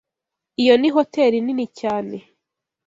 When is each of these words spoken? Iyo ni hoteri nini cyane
Iyo 0.61 0.73
ni 0.77 0.89
hoteri 0.95 1.37
nini 1.41 1.65
cyane 1.79 2.17